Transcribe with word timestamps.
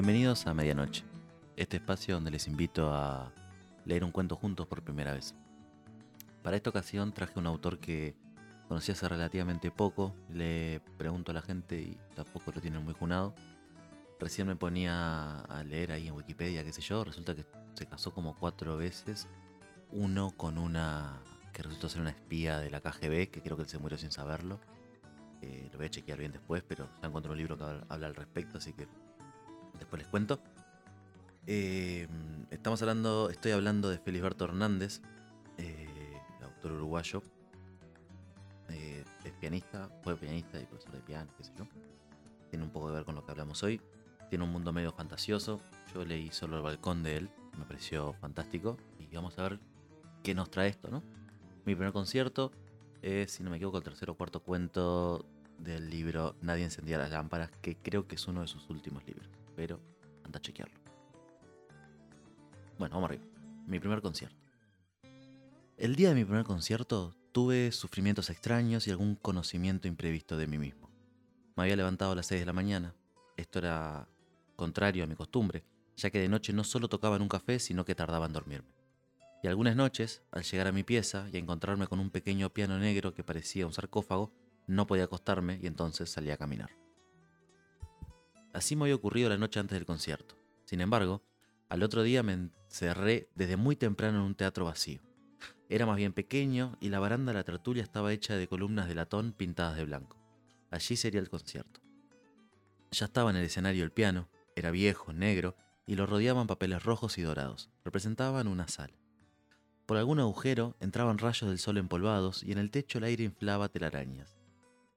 Bienvenidos 0.00 0.46
a 0.46 0.54
Medianoche, 0.54 1.02
este 1.56 1.78
espacio 1.78 2.14
donde 2.14 2.30
les 2.30 2.46
invito 2.46 2.94
a 2.94 3.32
leer 3.84 4.04
un 4.04 4.12
cuento 4.12 4.36
juntos 4.36 4.64
por 4.68 4.84
primera 4.84 5.12
vez. 5.12 5.34
Para 6.40 6.56
esta 6.56 6.70
ocasión 6.70 7.12
traje 7.12 7.36
un 7.36 7.48
autor 7.48 7.80
que 7.80 8.14
conocí 8.68 8.92
hace 8.92 9.08
relativamente 9.08 9.72
poco, 9.72 10.14
le 10.32 10.80
pregunto 10.98 11.32
a 11.32 11.34
la 11.34 11.42
gente 11.42 11.80
y 11.80 11.98
tampoco 12.14 12.52
lo 12.54 12.60
tienen 12.60 12.84
muy 12.84 12.94
junado. 12.94 13.34
Recién 14.20 14.46
me 14.46 14.54
ponía 14.54 15.40
a 15.40 15.64
leer 15.64 15.90
ahí 15.90 16.06
en 16.06 16.14
Wikipedia, 16.14 16.62
qué 16.62 16.72
sé 16.72 16.80
yo, 16.80 17.02
resulta 17.02 17.34
que 17.34 17.44
se 17.74 17.86
casó 17.86 18.14
como 18.14 18.36
cuatro 18.36 18.76
veces, 18.76 19.26
uno 19.90 20.30
con 20.36 20.58
una 20.58 21.18
que 21.52 21.64
resultó 21.64 21.88
ser 21.88 22.02
una 22.02 22.10
espía 22.10 22.60
de 22.60 22.70
la 22.70 22.80
KGB, 22.80 23.32
que 23.32 23.42
creo 23.42 23.56
que 23.56 23.64
él 23.64 23.68
se 23.68 23.78
murió 23.78 23.98
sin 23.98 24.12
saberlo. 24.12 24.60
Eh, 25.42 25.68
lo 25.72 25.78
voy 25.78 25.88
a 25.88 25.90
chequear 25.90 26.20
bien 26.20 26.30
después, 26.30 26.62
pero 26.62 26.88
ya 27.02 27.08
encontré 27.08 27.32
un 27.32 27.38
libro 27.38 27.58
que 27.58 27.64
habla 27.64 28.06
al 28.06 28.14
respecto, 28.14 28.58
así 28.58 28.72
que 28.72 28.86
después 29.78 30.02
les 30.02 30.08
cuento. 30.08 30.40
Eh, 31.50 32.06
estamos 32.50 32.82
hablando, 32.82 33.30
estoy 33.30 33.52
hablando 33.52 33.88
de 33.88 33.98
Felisberto 33.98 34.44
Hernández, 34.44 35.00
eh, 35.56 36.20
autor 36.42 36.72
uruguayo. 36.72 37.22
Eh, 38.68 39.02
es 39.24 39.32
pianista, 39.32 39.88
fue 40.02 40.14
pianista 40.16 40.60
y 40.60 40.66
profesor 40.66 40.92
de 40.92 41.00
piano, 41.00 41.30
qué 41.38 41.44
sé 41.44 41.52
yo. 41.56 41.66
Tiene 42.50 42.66
un 42.66 42.70
poco 42.70 42.88
que 42.88 42.94
ver 42.94 43.04
con 43.06 43.14
lo 43.14 43.24
que 43.24 43.30
hablamos 43.30 43.62
hoy. 43.62 43.80
Tiene 44.28 44.44
un 44.44 44.52
mundo 44.52 44.74
medio 44.74 44.92
fantasioso. 44.92 45.62
Yo 45.94 46.04
leí 46.04 46.30
solo 46.30 46.58
el 46.58 46.62
balcón 46.62 47.02
de 47.02 47.16
él, 47.16 47.30
me 47.56 47.64
pareció 47.64 48.12
fantástico. 48.12 48.76
Y 48.98 49.14
vamos 49.14 49.38
a 49.38 49.42
ver 49.44 49.58
qué 50.22 50.34
nos 50.34 50.50
trae 50.50 50.68
esto, 50.68 50.90
¿no? 50.90 51.02
Mi 51.64 51.74
primer 51.74 51.94
concierto 51.94 52.52
es, 53.00 53.32
si 53.32 53.42
no 53.42 53.48
me 53.48 53.56
equivoco, 53.56 53.78
el 53.78 53.84
tercer 53.84 54.10
o 54.10 54.14
cuarto 54.14 54.40
cuento 54.40 55.24
del 55.58 55.88
libro 55.88 56.36
Nadie 56.42 56.64
encendía 56.64 56.98
las 56.98 57.10
lámparas, 57.10 57.50
que 57.62 57.76
creo 57.76 58.06
que 58.06 58.16
es 58.16 58.28
uno 58.28 58.42
de 58.42 58.48
sus 58.48 58.68
últimos 58.68 59.02
libros 59.06 59.37
pero 59.58 59.80
anda 60.22 60.38
a 60.38 60.40
chequearlo. 60.40 60.78
Bueno, 62.78 62.94
vamos 62.94 63.10
arriba. 63.10 63.24
Mi 63.66 63.80
primer 63.80 64.00
concierto. 64.00 64.36
El 65.76 65.96
día 65.96 66.10
de 66.10 66.14
mi 66.14 66.24
primer 66.24 66.44
concierto 66.44 67.16
tuve 67.32 67.72
sufrimientos 67.72 68.30
extraños 68.30 68.86
y 68.86 68.92
algún 68.92 69.16
conocimiento 69.16 69.88
imprevisto 69.88 70.36
de 70.36 70.46
mí 70.46 70.58
mismo. 70.58 70.88
Me 71.56 71.64
había 71.64 71.74
levantado 71.74 72.12
a 72.12 72.14
las 72.14 72.26
6 72.26 72.42
de 72.42 72.46
la 72.46 72.52
mañana. 72.52 72.94
Esto 73.36 73.58
era 73.58 74.08
contrario 74.54 75.02
a 75.02 75.08
mi 75.08 75.16
costumbre, 75.16 75.64
ya 75.96 76.10
que 76.10 76.20
de 76.20 76.28
noche 76.28 76.52
no 76.52 76.62
solo 76.62 76.88
tocaba 76.88 77.16
en 77.16 77.22
un 77.22 77.28
café, 77.28 77.58
sino 77.58 77.84
que 77.84 77.96
tardaba 77.96 78.26
en 78.26 78.34
dormirme. 78.34 78.70
Y 79.42 79.48
algunas 79.48 79.74
noches, 79.74 80.22
al 80.30 80.44
llegar 80.44 80.68
a 80.68 80.72
mi 80.72 80.84
pieza 80.84 81.26
y 81.32 81.36
encontrarme 81.36 81.88
con 81.88 81.98
un 81.98 82.10
pequeño 82.10 82.50
piano 82.50 82.78
negro 82.78 83.12
que 83.12 83.24
parecía 83.24 83.66
un 83.66 83.72
sarcófago, 83.72 84.32
no 84.68 84.86
podía 84.86 85.04
acostarme 85.04 85.58
y 85.60 85.66
entonces 85.66 86.10
salía 86.10 86.34
a 86.34 86.38
caminar. 86.38 86.70
Así 88.58 88.74
me 88.74 88.86
había 88.86 88.96
ocurrido 88.96 89.28
la 89.28 89.38
noche 89.38 89.60
antes 89.60 89.76
del 89.76 89.86
concierto. 89.86 90.34
Sin 90.64 90.80
embargo, 90.80 91.22
al 91.68 91.84
otro 91.84 92.02
día 92.02 92.24
me 92.24 92.32
encerré 92.32 93.28
desde 93.36 93.56
muy 93.56 93.76
temprano 93.76 94.18
en 94.18 94.24
un 94.24 94.34
teatro 94.34 94.64
vacío. 94.64 95.00
Era 95.68 95.86
más 95.86 95.96
bien 95.96 96.12
pequeño 96.12 96.76
y 96.80 96.88
la 96.88 96.98
baranda 96.98 97.30
de 97.30 97.38
la 97.38 97.44
tertulia 97.44 97.84
estaba 97.84 98.12
hecha 98.12 98.34
de 98.34 98.48
columnas 98.48 98.88
de 98.88 98.96
latón 98.96 99.32
pintadas 99.32 99.76
de 99.76 99.84
blanco. 99.84 100.16
Allí 100.72 100.96
sería 100.96 101.20
el 101.20 101.30
concierto. 101.30 101.80
Ya 102.90 103.04
estaba 103.04 103.30
en 103.30 103.36
el 103.36 103.44
escenario 103.44 103.84
el 103.84 103.92
piano, 103.92 104.28
era 104.56 104.72
viejo, 104.72 105.12
negro, 105.12 105.54
y 105.86 105.94
lo 105.94 106.06
rodeaban 106.06 106.48
papeles 106.48 106.82
rojos 106.82 107.16
y 107.16 107.22
dorados. 107.22 107.70
Representaban 107.84 108.48
una 108.48 108.66
sala. 108.66 108.98
Por 109.86 109.98
algún 109.98 110.18
agujero 110.18 110.74
entraban 110.80 111.18
rayos 111.18 111.48
del 111.48 111.60
sol 111.60 111.78
empolvados 111.78 112.42
y 112.42 112.50
en 112.50 112.58
el 112.58 112.72
techo 112.72 112.98
el 112.98 113.04
aire 113.04 113.22
inflaba 113.22 113.68
telarañas. 113.68 114.36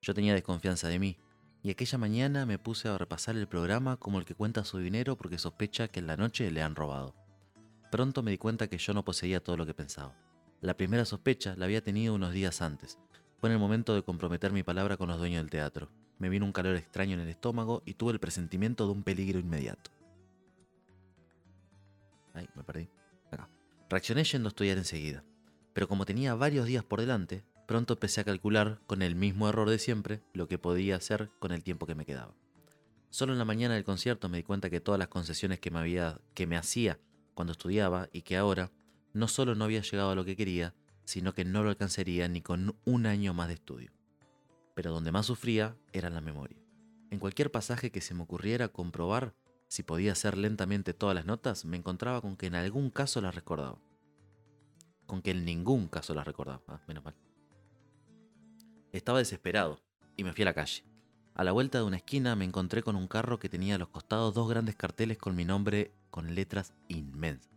Yo 0.02 0.16
tenía 0.16 0.34
desconfianza 0.34 0.88
de 0.88 0.98
mí, 0.98 1.20
y 1.64 1.70
aquella 1.70 1.98
mañana 1.98 2.46
me 2.46 2.58
puse 2.58 2.88
a 2.88 2.98
repasar 2.98 3.36
el 3.36 3.48
programa 3.48 3.98
como 3.98 4.20
el 4.20 4.26
que 4.26 4.36
cuenta 4.36 4.66
su 4.66 4.80
dinero 4.80 5.16
porque 5.16 5.38
sospecha 5.38 5.88
que 5.88 6.00
en 6.00 6.08
la 6.08 6.18
noche 6.18 6.50
le 6.50 6.62
han 6.62 6.76
robado. 6.76 7.16
Pronto 7.92 8.24
me 8.24 8.32
di 8.32 8.38
cuenta 8.38 8.68
que 8.68 8.78
yo 8.78 8.94
no 8.94 9.06
poseía 9.06 9.44
todo 9.44 9.58
lo 9.58 9.66
que 9.66 9.74
pensaba. 9.74 10.16
La 10.62 10.78
primera 10.78 11.06
sospecha 11.06 11.56
la 11.58 11.66
había 11.66 11.84
tenido 11.84 12.16
unos 12.16 12.34
días 12.34 12.62
antes. 12.62 12.98
Fue 13.40 13.50
en 13.50 13.54
el 13.54 13.60
momento 13.60 13.94
de 13.94 14.04
comprometer 14.04 14.52
mi 14.52 14.64
palabra 14.64 14.98
con 14.98 15.10
los 15.10 15.18
dueños 15.18 15.42
del 15.42 15.50
teatro. 15.50 15.90
Me 16.18 16.30
vino 16.30 16.46
un 16.46 16.52
calor 16.52 16.76
extraño 16.76 17.16
en 17.16 17.22
el 17.22 17.30
estómago 17.30 17.82
y 17.86 17.96
tuve 17.96 18.14
el 18.14 18.20
presentimiento 18.20 18.86
de 18.86 18.94
un 18.94 19.04
peligro 19.04 19.40
inmediato. 19.40 19.92
Ay, 22.34 22.48
me 22.56 22.64
perdí. 22.64 22.90
Acá. 23.32 23.50
Reaccioné 23.90 24.24
yendo 24.24 24.48
a 24.48 24.52
estudiar 24.52 24.78
enseguida. 24.78 25.24
Pero 25.74 25.88
como 25.88 26.06
tenía 26.06 26.36
varios 26.36 26.66
días 26.66 26.84
por 26.84 27.00
delante, 27.00 27.44
Pronto 27.68 27.94
empecé 27.94 28.22
a 28.22 28.26
calcular, 28.26 28.82
con 28.88 29.02
el 29.02 29.16
mismo 29.16 29.48
error 29.48 29.70
de 29.70 29.80
siempre, 29.80 30.22
lo 30.34 30.48
que 30.48 30.58
podía 30.58 30.96
hacer 30.96 31.30
con 31.40 31.52
el 31.52 31.64
tiempo 31.64 31.86
que 31.86 31.96
me 31.96 32.06
quedaba. 32.06 32.36
Solo 33.10 33.34
en 33.34 33.40
la 33.40 33.46
mañana 33.46 33.76
del 33.76 33.84
concierto 33.84 34.30
me 34.30 34.38
di 34.38 34.44
cuenta 34.44 34.70
que 34.70 34.80
todas 34.80 35.00
las 35.00 35.10
concesiones 35.10 35.60
que 35.60 35.72
me, 35.72 35.80
había, 35.80 36.22
que 36.34 36.48
me 36.48 36.58
hacía 36.58 37.00
cuando 37.34 37.52
estudiaba 37.52 38.10
y 38.14 38.22
que 38.22 38.38
ahora 38.38 38.72
no 39.14 39.28
solo 39.28 39.56
no 39.56 39.66
había 39.66 39.82
llegado 39.82 40.12
a 40.12 40.16
lo 40.16 40.26
que 40.26 40.38
quería, 40.38 40.74
sino 41.04 41.34
que 41.34 41.44
no 41.44 41.64
lo 41.64 41.70
alcanzaría 41.70 42.28
ni 42.28 42.42
con 42.42 42.76
un 42.86 43.06
año 43.06 43.34
más 43.34 43.50
de 43.50 43.56
estudio. 43.56 43.92
Pero 44.76 44.92
donde 44.92 45.12
más 45.12 45.26
sufría 45.26 45.76
era 45.92 46.08
en 46.08 46.14
la 46.14 46.22
memoria. 46.22 46.58
En 47.10 47.20
cualquier 47.20 47.52
pasaje 47.52 47.92
que 47.92 48.00
se 48.00 48.14
me 48.14 48.24
ocurriera 48.24 48.70
comprobar 48.70 49.36
si 49.68 49.84
podía 49.84 50.14
hacer 50.14 50.38
lentamente 50.38 50.94
todas 50.94 51.16
las 51.16 51.26
notas, 51.26 51.66
me 51.66 51.78
encontraba 51.78 52.22
con 52.22 52.38
que 52.38 52.48
en 52.48 52.56
algún 52.56 52.90
caso 52.90 53.22
las 53.22 53.36
recordaba. 53.36 53.78
Con 55.06 55.22
que 55.22 55.32
en 55.32 55.46
ningún 55.46 55.88
caso 55.88 56.14
las 56.14 56.26
recordaba. 56.26 56.62
Ah, 56.68 56.82
menos 56.88 57.04
mal. 57.04 57.16
Estaba 58.92 59.20
desesperado 59.20 59.82
y 60.18 60.24
me 60.24 60.34
fui 60.34 60.42
a 60.42 60.46
la 60.46 60.54
calle. 60.54 60.84
A 61.34 61.44
la 61.46 61.54
vuelta 61.54 61.78
de 61.78 61.86
una 61.86 61.98
esquina 61.98 62.36
me 62.36 62.44
encontré 62.44 62.84
con 62.84 62.96
un 62.98 63.08
carro 63.08 63.40
que 63.40 63.48
tenía 63.48 63.76
a 63.76 63.78
los 63.78 63.88
costados 63.88 64.34
dos 64.34 64.50
grandes 64.50 64.76
carteles 64.76 65.18
con 65.18 65.36
mi 65.36 65.46
nombre 65.46 65.94
con 66.10 66.36
letras 66.36 66.74
inmensas. 66.90 67.50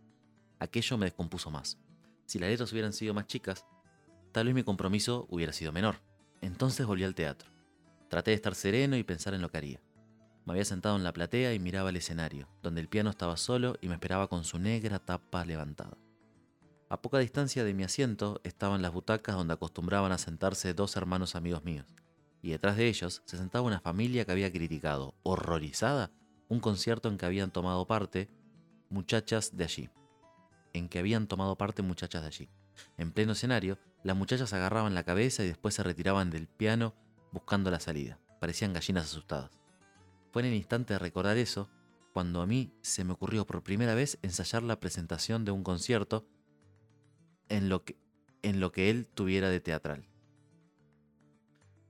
Aquello 0.59 0.97
me 0.97 1.07
descompuso 1.07 1.51
más. 1.51 1.77
Si 2.25 2.39
las 2.39 2.49
letras 2.49 2.71
hubieran 2.71 2.93
sido 2.93 3.13
más 3.13 3.27
chicas, 3.27 3.65
tal 4.31 4.45
vez 4.45 4.55
mi 4.55 4.63
compromiso 4.63 5.27
hubiera 5.29 5.51
sido 5.51 5.73
menor. 5.73 6.01
Entonces 6.41 6.85
volví 6.85 7.03
al 7.03 7.15
teatro. 7.15 7.51
Traté 8.09 8.31
de 8.31 8.35
estar 8.35 8.55
sereno 8.55 8.95
y 8.95 9.03
pensar 9.03 9.33
en 9.33 9.41
lo 9.41 9.49
que 9.49 9.57
haría. 9.57 9.81
Me 10.45 10.53
había 10.53 10.65
sentado 10.65 10.95
en 10.95 11.03
la 11.03 11.11
platea 11.11 11.53
y 11.53 11.59
miraba 11.59 11.89
el 11.89 11.97
escenario, 11.97 12.47
donde 12.63 12.79
el 12.79 12.87
piano 12.87 13.09
estaba 13.09 13.35
solo 13.35 13.77
y 13.81 13.89
me 13.89 13.95
esperaba 13.95 14.29
con 14.29 14.45
su 14.45 14.57
negra 14.57 14.99
tapa 14.99 15.43
levantada. 15.43 15.97
A 16.87 17.01
poca 17.01 17.17
distancia 17.17 17.63
de 17.63 17.73
mi 17.73 17.83
asiento 17.83 18.39
estaban 18.43 18.81
las 18.81 18.93
butacas 18.93 19.35
donde 19.35 19.55
acostumbraban 19.55 20.11
a 20.11 20.19
sentarse 20.19 20.73
dos 20.75 20.95
hermanos 20.95 21.35
amigos 21.35 21.63
míos, 21.63 21.87
y 22.43 22.51
detrás 22.51 22.77
de 22.77 22.87
ellos 22.87 23.23
se 23.25 23.37
sentaba 23.37 23.65
una 23.65 23.79
familia 23.79 24.23
que 24.23 24.31
había 24.31 24.51
criticado, 24.51 25.15
horrorizada, 25.23 26.11
un 26.47 26.59
concierto 26.59 27.09
en 27.09 27.17
que 27.17 27.25
habían 27.25 27.49
tomado 27.49 27.87
parte 27.87 28.29
muchachas 28.89 29.57
de 29.57 29.63
allí. 29.63 29.89
En 30.73 30.87
que 30.87 30.99
habían 30.99 31.25
tomado 31.27 31.57
parte 31.57 31.81
muchachas 31.81 32.21
de 32.21 32.27
allí. 32.27 32.49
En 32.97 33.11
pleno 33.11 33.31
escenario, 33.31 33.79
las 34.03 34.15
muchachas 34.15 34.53
agarraban 34.53 34.93
la 34.93 35.03
cabeza 35.03 35.43
y 35.43 35.47
después 35.47 35.73
se 35.73 35.81
retiraban 35.81 36.29
del 36.29 36.47
piano 36.47 36.93
buscando 37.31 37.71
la 37.71 37.79
salida. 37.79 38.19
Parecían 38.39 38.73
gallinas 38.73 39.05
asustadas. 39.05 39.49
Fue 40.31 40.43
en 40.43 40.49
el 40.49 40.55
instante 40.55 40.93
de 40.93 40.99
recordar 40.99 41.37
eso 41.37 41.67
cuando 42.13 42.41
a 42.41 42.45
mí 42.45 42.71
se 42.81 43.03
me 43.03 43.13
ocurrió 43.13 43.47
por 43.47 43.63
primera 43.63 43.95
vez 43.95 44.19
ensayar 44.21 44.61
la 44.61 44.79
presentación 44.79 45.45
de 45.45 45.51
un 45.51 45.63
concierto 45.63 46.27
en 47.49 47.69
lo 47.69 47.83
que, 47.83 47.97
en 48.41 48.59
lo 48.59 48.71
que 48.71 48.89
él 48.89 49.07
tuviera 49.07 49.49
de 49.49 49.59
teatral. 49.59 50.07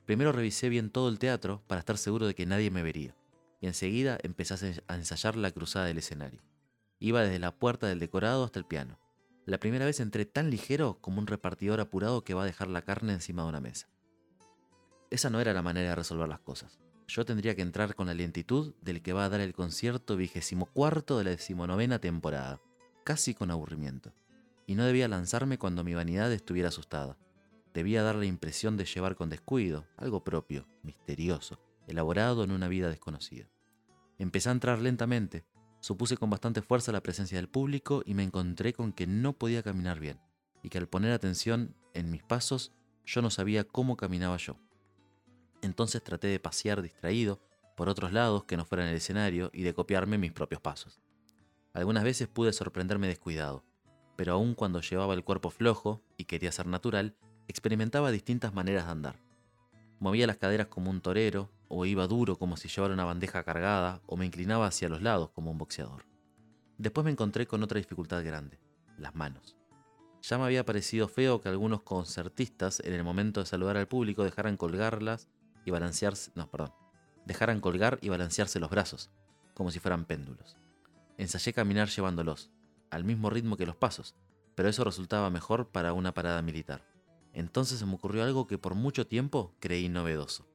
Primero 0.06 0.32
revisé 0.32 0.70
bien 0.70 0.90
todo 0.90 1.10
el 1.10 1.20
teatro 1.20 1.64
para 1.68 1.80
estar 1.80 1.98
seguro 1.98 2.28
de 2.28 2.36
que 2.36 2.46
nadie 2.46 2.70
me 2.72 2.84
vería, 2.84 3.16
y 3.60 3.68
enseguida 3.68 4.18
empecé 4.22 4.82
a 4.88 4.96
ensayar 4.96 5.36
la 5.36 5.52
cruzada 5.52 5.86
del 5.86 5.98
escenario. 5.98 6.42
Iba 7.00 7.24
desde 7.24 7.40
la 7.40 7.56
puerta 7.56 7.88
del 7.88 8.00
decorado 8.00 8.44
hasta 8.44 8.60
el 8.60 8.66
piano. 8.66 9.00
La 9.46 9.60
primera 9.60 9.86
vez 9.86 10.00
entré 10.00 10.26
tan 10.26 10.50
ligero 10.50 11.00
como 11.02 11.20
un 11.20 11.28
repartidor 11.28 11.80
apurado 11.80 12.24
que 12.24 12.34
va 12.34 12.44
a 12.44 12.46
dejar 12.48 12.68
la 12.68 12.84
carne 12.84 13.14
encima 13.14 13.44
de 13.44 13.50
una 13.50 13.62
mesa. 13.62 13.90
Esa 15.10 15.30
no 15.30 15.40
era 15.40 15.54
la 15.54 15.62
manera 15.62 15.90
de 15.90 15.96
resolver 15.96 16.28
las 16.28 16.40
cosas. 16.40 16.80
Yo 17.08 17.26
tendría 17.26 17.56
que 17.56 17.62
entrar 17.62 17.96
con 17.96 18.08
la 18.08 18.16
lentitud 18.16 18.74
del 18.82 19.02
que 19.02 19.14
va 19.14 19.26
a 19.26 19.30
dar 19.30 19.42
el 19.42 19.54
concierto 19.54 20.18
vigésimo 20.18 20.66
cuarto 20.66 21.18
de 21.18 21.26
la 21.26 21.30
decimonovena 21.32 22.00
temporada, 22.00 22.60
casi 23.04 23.36
con 23.36 23.52
aburrimiento 23.52 24.14
y 24.66 24.76
no 24.76 24.86
debía 24.86 25.08
lanzarme 25.08 25.58
cuando 25.58 25.84
mi 25.84 25.94
vanidad 25.94 26.32
estuviera 26.32 26.70
asustada. 26.70 27.18
Debía 27.74 28.04
dar 28.04 28.16
la 28.16 28.26
impresión 28.26 28.78
de 28.78 28.86
llevar 28.86 29.16
con 29.16 29.30
descuido, 29.30 29.86
algo 29.98 30.24
propio, 30.24 30.68
misterioso, 30.82 31.60
elaborado 31.88 32.44
en 32.44 32.52
una 32.52 32.68
vida 32.68 32.90
desconocida. 32.90 33.50
Empecé 34.18 34.50
a 34.50 34.54
entrar 34.54 34.80
lentamente, 34.80 35.46
supuse 35.82 36.18
con 36.18 36.30
bastante 36.30 36.62
fuerza 36.62 36.92
la 36.92 37.04
presencia 37.04 37.38
del 37.38 37.50
público 37.50 38.02
y 38.06 38.14
me 38.14 38.24
encontré 38.24 38.74
con 38.74 38.94
que 38.94 39.08
no 39.08 39.34
podía 39.34 39.62
caminar 39.62 40.00
bien, 40.00 40.20
y 40.64 40.70
que 40.70 40.78
al 40.78 40.88
poner 40.88 41.12
atención 41.12 41.76
en 41.94 42.10
mis 42.10 42.24
pasos 42.24 42.72
yo 43.06 43.22
no 43.22 43.30
sabía 43.30 43.66
cómo 43.66 43.98
caminaba 43.98 44.38
yo. 44.38 44.58
Entonces 45.62 46.04
traté 46.04 46.28
de 46.28 46.40
pasear 46.40 46.82
distraído 46.82 47.42
por 47.76 47.90
otros 47.90 48.14
lados 48.14 48.46
que 48.46 48.58
no 48.58 48.66
fueran 48.66 48.88
el 48.88 48.96
escenario 48.96 49.50
y 49.54 49.64
de 49.64 49.74
copiarme 49.74 50.18
mis 50.18 50.32
propios 50.32 50.62
pasos. 50.62 51.02
Algunas 51.74 52.04
veces 52.04 52.28
pude 52.30 52.54
sorprenderme 52.54 53.08
descuidado, 53.08 53.66
pero 54.16 54.34
aun 54.34 54.56
cuando 54.56 54.82
llevaba 54.82 55.14
el 55.14 55.24
cuerpo 55.24 55.50
flojo 55.50 56.02
y 56.18 56.26
quería 56.26 56.52
ser 56.52 56.68
natural, 56.68 57.16
experimentaba 57.48 58.12
distintas 58.12 58.54
maneras 58.54 58.86
de 58.86 58.92
andar. 58.92 59.20
Movía 60.00 60.28
las 60.28 60.38
caderas 60.38 60.68
como 60.68 60.90
un 60.92 61.02
torero, 61.02 61.50
o 61.68 61.86
iba 61.86 62.08
duro 62.08 62.38
como 62.38 62.58
si 62.58 62.68
llevara 62.68 62.94
una 62.94 63.06
bandeja 63.06 63.44
cargada, 63.44 64.02
o 64.06 64.18
me 64.18 64.26
inclinaba 64.26 64.68
hacia 64.68 64.90
los 64.90 65.02
lados 65.02 65.30
como 65.32 65.52
un 65.52 65.58
boxeador. 65.58 66.06
Después 66.78 67.06
me 67.06 67.12
encontré 67.12 67.48
con 67.48 67.64
otra 67.64 67.78
dificultad 67.78 68.24
grande, 68.24 68.60
las 68.98 69.16
manos. 69.16 69.56
Ya 70.22 70.38
me 70.38 70.46
había 70.46 70.66
parecido 70.66 71.08
feo 71.08 71.40
que 71.40 71.50
algunos 71.50 71.84
concertistas 71.84 72.80
en 72.82 72.94
el 72.94 73.04
momento 73.04 73.40
de 73.40 73.46
saludar 73.46 73.78
al 73.78 73.88
público 73.88 74.24
dejaran 74.24 74.58
colgarlas 74.58 75.30
y 75.66 75.72
balancearse, 75.72 76.32
no, 76.36 76.50
perdón, 76.50 76.74
dejaran 77.26 77.60
colgar 77.60 78.00
y 78.02 78.10
balancearse 78.10 78.60
los 78.60 78.70
brazos, 78.70 79.12
como 79.54 79.72
si 79.72 79.80
fueran 79.80 80.06
péndulos. 80.06 80.58
Ensayé 81.18 81.54
caminar 81.54 81.90
llevándolos, 81.90 82.52
al 82.96 83.04
mismo 83.04 83.30
ritmo 83.30 83.58
que 83.58 83.66
los 83.66 83.76
pasos, 83.76 84.16
pero 84.56 84.70
eso 84.70 84.86
resultaba 84.86 85.30
mejor 85.30 85.70
para 85.70 85.92
una 85.92 86.14
parada 86.14 86.42
militar. 86.42 86.82
Entonces 87.34 87.78
se 87.80 87.86
me 87.86 87.96
ocurrió 87.96 88.24
algo 88.24 88.48
que 88.48 88.58
por 88.58 88.74
mucho 88.74 89.06
tiempo 89.06 89.54
creí 89.60 89.90
novedoso. 89.90 90.48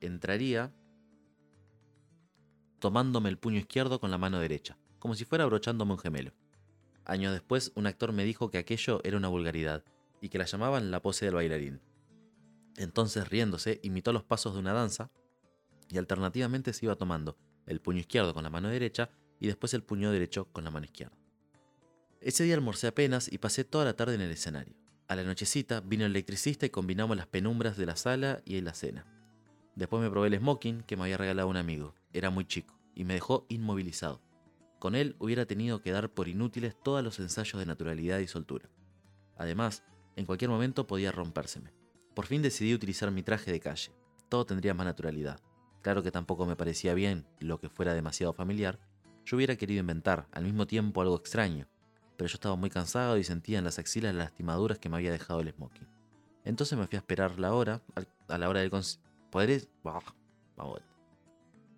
Entraría 0.00 0.72
tomándome 2.78 3.28
el 3.28 3.36
puño 3.36 3.58
izquierdo 3.58 4.00
con 4.00 4.10
la 4.10 4.16
mano 4.16 4.38
derecha, 4.38 4.78
como 4.98 5.14
si 5.14 5.26
fuera 5.26 5.44
abrochándome 5.44 5.92
un 5.92 5.98
gemelo. 5.98 6.32
Años 7.04 7.34
después, 7.34 7.72
un 7.74 7.86
actor 7.86 8.12
me 8.12 8.24
dijo 8.24 8.50
que 8.50 8.56
aquello 8.56 9.02
era 9.04 9.18
una 9.18 9.28
vulgaridad 9.28 9.84
y 10.22 10.30
que 10.30 10.38
la 10.38 10.46
llamaban 10.46 10.90
la 10.90 11.02
pose 11.02 11.26
del 11.26 11.34
bailarín. 11.34 11.82
Entonces, 12.78 13.28
riéndose, 13.28 13.80
imitó 13.82 14.14
los 14.14 14.24
pasos 14.24 14.54
de 14.54 14.60
una 14.60 14.72
danza 14.72 15.10
y 15.90 15.98
alternativamente 15.98 16.72
se 16.72 16.86
iba 16.86 16.96
tomando 16.96 17.36
el 17.66 17.82
puño 17.82 17.98
izquierdo 17.98 18.32
con 18.32 18.44
la 18.44 18.50
mano 18.50 18.70
derecha 18.70 19.10
y 19.38 19.46
después 19.46 19.74
el 19.74 19.82
puño 19.82 20.10
derecho 20.10 20.46
con 20.50 20.64
la 20.64 20.70
mano 20.70 20.86
izquierda. 20.86 21.23
Ese 22.20 22.44
día 22.44 22.54
almorcé 22.54 22.86
apenas 22.86 23.30
y 23.30 23.38
pasé 23.38 23.64
toda 23.64 23.84
la 23.84 23.94
tarde 23.94 24.14
en 24.14 24.20
el 24.20 24.30
escenario. 24.30 24.74
A 25.08 25.16
la 25.16 25.24
nochecita 25.24 25.80
vino 25.80 26.04
el 26.06 26.12
electricista 26.12 26.64
y 26.64 26.70
combinamos 26.70 27.16
las 27.16 27.26
penumbras 27.26 27.76
de 27.76 27.86
la 27.86 27.96
sala 27.96 28.40
y 28.44 28.60
la 28.62 28.72
cena. 28.72 29.06
Después 29.76 30.02
me 30.02 30.10
probé 30.10 30.28
el 30.28 30.38
smoking 30.38 30.82
que 30.82 30.96
me 30.96 31.02
había 31.02 31.18
regalado 31.18 31.48
un 31.48 31.56
amigo. 31.56 31.94
Era 32.12 32.30
muy 32.30 32.46
chico 32.46 32.78
y 32.94 33.04
me 33.04 33.14
dejó 33.14 33.44
inmovilizado. 33.48 34.22
Con 34.78 34.94
él 34.94 35.16
hubiera 35.18 35.46
tenido 35.46 35.80
que 35.82 35.90
dar 35.90 36.10
por 36.10 36.28
inútiles 36.28 36.76
todos 36.82 37.02
los 37.02 37.18
ensayos 37.18 37.58
de 37.58 37.66
naturalidad 37.66 38.18
y 38.18 38.26
soltura. 38.26 38.70
Además, 39.36 39.82
en 40.16 40.26
cualquier 40.26 40.50
momento 40.50 40.86
podía 40.86 41.12
rompérseme. 41.12 41.72
Por 42.14 42.26
fin 42.26 42.42
decidí 42.42 42.72
utilizar 42.72 43.10
mi 43.10 43.22
traje 43.22 43.50
de 43.50 43.60
calle. 43.60 43.92
Todo 44.28 44.46
tendría 44.46 44.74
más 44.74 44.86
naturalidad. 44.86 45.40
Claro 45.82 46.02
que 46.02 46.10
tampoco 46.10 46.46
me 46.46 46.56
parecía 46.56 46.94
bien 46.94 47.26
lo 47.40 47.58
que 47.58 47.68
fuera 47.68 47.94
demasiado 47.94 48.32
familiar. 48.32 48.78
Yo 49.26 49.36
hubiera 49.36 49.56
querido 49.56 49.80
inventar 49.80 50.28
al 50.32 50.44
mismo 50.44 50.66
tiempo 50.66 51.02
algo 51.02 51.16
extraño, 51.16 51.66
pero 52.16 52.28
yo 52.28 52.34
estaba 52.34 52.56
muy 52.56 52.70
cansado 52.70 53.18
y 53.18 53.24
sentía 53.24 53.58
en 53.58 53.64
las 53.64 53.78
axilas 53.78 54.14
las 54.14 54.26
lastimaduras 54.26 54.78
que 54.78 54.88
me 54.88 54.96
había 54.96 55.12
dejado 55.12 55.40
el 55.40 55.52
smoking. 55.52 55.88
Entonces 56.44 56.78
me 56.78 56.86
fui 56.86 56.96
a 56.96 57.00
esperar 57.00 57.38
la 57.38 57.54
hora, 57.54 57.82
a 58.28 58.38
la 58.38 58.48
hora 58.48 58.60
del 58.60 58.70
concierto. 58.70 59.08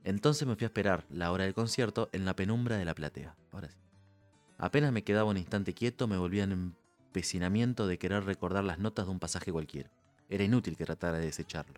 Entonces 0.05 0.47
me 0.47 0.56
fui 0.56 0.65
a 0.65 0.69
esperar 0.69 1.05
la 1.11 1.33
hora 1.33 1.44
del 1.44 1.55
concierto 1.55 2.09
en 2.12 2.25
la 2.25 2.37
penumbra 2.37 2.77
de 2.77 2.85
la 2.85 2.94
platea. 2.94 3.37
Ahora. 3.53 3.71
Apenas 4.59 4.93
me 4.93 5.05
quedaba 5.05 5.31
un 5.31 5.37
instante 5.37 5.75
quieto, 5.75 6.09
me 6.09 6.17
volvía 6.17 6.44
en 6.44 6.53
empecinamiento 6.53 7.87
de 7.87 7.99
querer 7.99 8.25
recordar 8.25 8.65
las 8.65 8.79
notas 8.79 9.06
de 9.06 9.12
un 9.12 9.19
pasaje 9.19 9.53
cualquiera. 9.53 9.91
Era 10.29 10.44
inútil 10.44 10.77
que 10.77 10.85
tratara 10.85 11.19
de 11.19 11.27
desecharlo. 11.27 11.75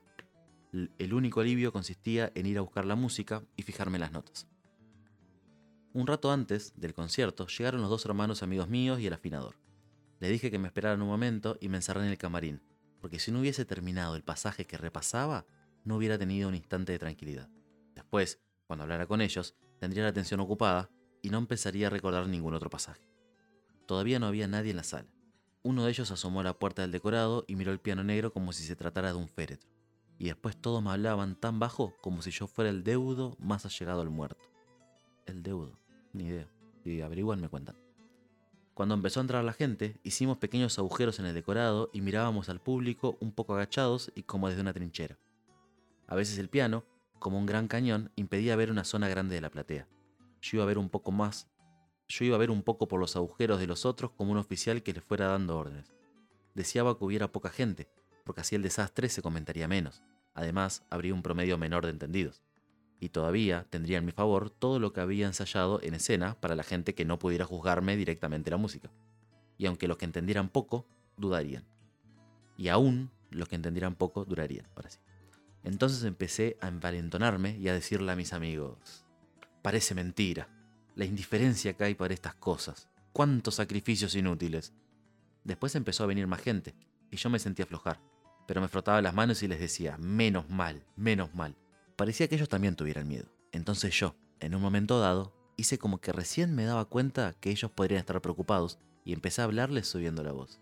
El 0.72 1.14
único 1.14 1.40
alivio 1.40 1.72
consistía 1.72 2.30
en 2.34 2.46
ir 2.46 2.58
a 2.58 2.60
buscar 2.60 2.84
la 2.84 2.94
música 2.94 3.42
y 3.56 3.62
fijarme 3.62 3.98
las 3.98 4.12
notas. 4.12 4.46
Un 5.98 6.06
rato 6.06 6.30
antes 6.30 6.74
del 6.76 6.94
concierto 6.94 7.48
llegaron 7.48 7.80
los 7.80 7.90
dos 7.90 8.06
hermanos 8.06 8.44
amigos 8.44 8.68
míos 8.68 9.00
y 9.00 9.08
el 9.08 9.12
afinador. 9.14 9.56
Le 10.20 10.28
dije 10.28 10.48
que 10.48 10.60
me 10.60 10.68
esperaran 10.68 11.02
un 11.02 11.08
momento 11.08 11.58
y 11.60 11.68
me 11.68 11.78
encerré 11.78 12.02
en 12.02 12.10
el 12.10 12.16
camarín, 12.16 12.62
porque 13.00 13.18
si 13.18 13.32
no 13.32 13.40
hubiese 13.40 13.64
terminado 13.64 14.14
el 14.14 14.22
pasaje 14.22 14.64
que 14.64 14.78
repasaba, 14.78 15.44
no 15.82 15.96
hubiera 15.96 16.16
tenido 16.16 16.48
un 16.48 16.54
instante 16.54 16.92
de 16.92 17.00
tranquilidad. 17.00 17.48
Después, 17.96 18.38
cuando 18.68 18.84
hablara 18.84 19.08
con 19.08 19.20
ellos, 19.20 19.56
tendría 19.80 20.04
la 20.04 20.10
atención 20.10 20.38
ocupada 20.38 20.88
y 21.20 21.30
no 21.30 21.38
empezaría 21.38 21.88
a 21.88 21.90
recordar 21.90 22.28
ningún 22.28 22.54
otro 22.54 22.70
pasaje. 22.70 23.10
Todavía 23.84 24.20
no 24.20 24.28
había 24.28 24.46
nadie 24.46 24.70
en 24.70 24.76
la 24.76 24.84
sala. 24.84 25.12
Uno 25.64 25.84
de 25.84 25.90
ellos 25.90 26.12
asomó 26.12 26.42
a 26.42 26.44
la 26.44 26.60
puerta 26.60 26.82
del 26.82 26.92
decorado 26.92 27.44
y 27.48 27.56
miró 27.56 27.72
el 27.72 27.80
piano 27.80 28.04
negro 28.04 28.32
como 28.32 28.52
si 28.52 28.62
se 28.62 28.76
tratara 28.76 29.08
de 29.08 29.18
un 29.18 29.28
féretro. 29.28 29.68
Y 30.16 30.26
después 30.26 30.56
todos 30.56 30.80
me 30.80 30.90
hablaban 30.90 31.34
tan 31.34 31.58
bajo 31.58 31.92
como 32.00 32.22
si 32.22 32.30
yo 32.30 32.46
fuera 32.46 32.70
el 32.70 32.84
deudo 32.84 33.36
más 33.40 33.66
allegado 33.66 34.00
al 34.00 34.10
muerto. 34.10 34.44
El 35.26 35.42
deudo, 35.42 35.76
ni 36.12 36.24
idea. 36.24 36.48
Si 36.82 37.00
averiguan 37.00 37.40
me 37.40 37.48
cuentan. 37.48 37.76
Cuando 38.74 38.94
empezó 38.94 39.18
a 39.18 39.22
entrar 39.22 39.44
la 39.44 39.52
gente, 39.52 39.98
hicimos 40.04 40.38
pequeños 40.38 40.78
agujeros 40.78 41.18
en 41.18 41.26
el 41.26 41.34
decorado 41.34 41.90
y 41.92 42.00
mirábamos 42.00 42.48
al 42.48 42.60
público 42.60 43.18
un 43.20 43.32
poco 43.32 43.54
agachados 43.54 44.12
y 44.14 44.22
como 44.22 44.48
desde 44.48 44.60
una 44.60 44.72
trinchera. 44.72 45.18
A 46.06 46.14
veces 46.14 46.38
el 46.38 46.48
piano, 46.48 46.84
como 47.18 47.38
un 47.38 47.46
gran 47.46 47.66
cañón, 47.66 48.12
impedía 48.14 48.54
ver 48.54 48.70
una 48.70 48.84
zona 48.84 49.08
grande 49.08 49.34
de 49.34 49.40
la 49.40 49.50
platea. 49.50 49.88
Yo 50.40 50.58
iba 50.58 50.62
a 50.62 50.68
ver 50.68 50.78
un 50.78 50.90
poco 50.90 51.10
más, 51.10 51.48
yo 52.08 52.24
iba 52.24 52.36
a 52.36 52.38
ver 52.38 52.50
un 52.50 52.62
poco 52.62 52.88
por 52.88 53.00
los 53.00 53.16
agujeros 53.16 53.60
de 53.60 53.66
los 53.66 53.84
otros 53.84 54.12
como 54.12 54.32
un 54.32 54.38
oficial 54.38 54.82
que 54.82 54.92
les 54.92 55.04
fuera 55.04 55.26
dando 55.26 55.58
órdenes. 55.58 55.92
Deseaba 56.54 56.96
que 56.96 57.04
hubiera 57.04 57.32
poca 57.32 57.50
gente, 57.50 57.88
porque 58.24 58.40
así 58.40 58.54
el 58.54 58.62
desastre 58.62 59.08
se 59.08 59.22
comentaría 59.22 59.68
menos. 59.68 60.02
Además, 60.34 60.84
habría 60.88 61.14
un 61.14 61.22
promedio 61.22 61.58
menor 61.58 61.84
de 61.84 61.90
entendidos. 61.90 62.42
Y 63.00 63.10
todavía 63.10 63.66
tendría 63.70 63.98
en 63.98 64.04
mi 64.04 64.12
favor 64.12 64.50
todo 64.50 64.78
lo 64.80 64.92
que 64.92 65.00
había 65.00 65.26
ensayado 65.26 65.80
en 65.82 65.94
escena 65.94 66.34
para 66.40 66.56
la 66.56 66.64
gente 66.64 66.94
que 66.94 67.04
no 67.04 67.18
pudiera 67.18 67.44
juzgarme 67.44 67.96
directamente 67.96 68.50
la 68.50 68.56
música. 68.56 68.90
Y 69.56 69.66
aunque 69.66 69.88
los 69.88 69.98
que 69.98 70.04
entendieran 70.04 70.48
poco, 70.48 70.86
dudarían. 71.16 71.64
Y 72.56 72.68
aún 72.68 73.10
los 73.30 73.48
que 73.48 73.56
entendieran 73.56 73.94
poco 73.94 74.24
durarían, 74.24 74.66
para 74.74 74.90
sí. 74.90 74.98
Entonces 75.64 76.04
empecé 76.04 76.56
a 76.60 76.68
envalentonarme 76.68 77.56
y 77.58 77.68
a 77.68 77.74
decirle 77.74 78.12
a 78.12 78.16
mis 78.16 78.32
amigos, 78.32 79.04
parece 79.62 79.94
mentira, 79.94 80.48
la 80.94 81.04
indiferencia 81.04 81.74
que 81.74 81.84
hay 81.84 81.94
para 81.94 82.14
estas 82.14 82.34
cosas, 82.34 82.88
cuántos 83.12 83.56
sacrificios 83.56 84.14
inútiles. 84.14 84.72
Después 85.44 85.74
empezó 85.74 86.04
a 86.04 86.08
venir 86.08 86.26
más 86.26 86.40
gente, 86.40 86.74
y 87.10 87.16
yo 87.16 87.30
me 87.30 87.38
sentí 87.38 87.62
aflojar, 87.62 88.00
pero 88.46 88.60
me 88.60 88.68
frotaba 88.68 89.02
las 89.02 89.14
manos 89.14 89.42
y 89.42 89.48
les 89.48 89.60
decía, 89.60 89.96
menos 89.98 90.48
mal, 90.48 90.84
menos 90.96 91.34
mal. 91.34 91.54
Parecía 91.98 92.28
que 92.28 92.36
ellos 92.36 92.48
también 92.48 92.76
tuvieran 92.76 93.08
miedo. 93.08 93.26
Entonces 93.52 93.92
yo, 93.92 94.16
en 94.40 94.54
un 94.54 94.62
momento 94.62 95.00
dado, 95.00 95.34
hice 95.56 95.78
como 95.78 96.00
que 96.00 96.12
recién 96.12 96.54
me 96.54 96.64
daba 96.64 96.86
cuenta 96.86 97.34
que 97.40 97.50
ellos 97.50 97.70
podrían 97.70 97.98
estar 97.98 98.22
preocupados 98.22 98.78
y 99.04 99.12
empecé 99.12 99.42
a 99.42 99.44
hablarles 99.44 99.86
subiendo 99.86 100.22
la 100.22 100.32
voz. 100.32 100.60